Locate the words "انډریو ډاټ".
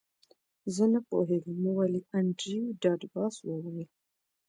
2.17-3.01